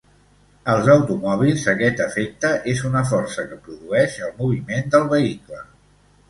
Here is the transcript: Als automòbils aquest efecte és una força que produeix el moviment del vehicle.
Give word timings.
Als 0.71 0.87
automòbils 0.93 1.65
aquest 1.73 2.01
efecte 2.05 2.51
és 2.73 2.81
una 2.91 3.05
força 3.11 3.45
que 3.53 3.59
produeix 3.69 4.17
el 4.29 4.33
moviment 4.41 4.91
del 4.97 5.07
vehicle. 5.15 5.63